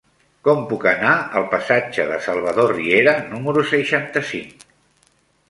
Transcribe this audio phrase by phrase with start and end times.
[0.45, 4.67] Com puc anar al passatge de Salvador Riera número seixanta-cinc?